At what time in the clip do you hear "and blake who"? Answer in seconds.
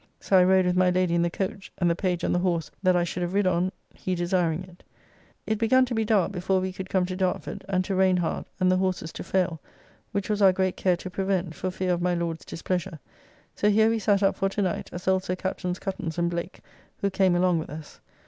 16.17-17.11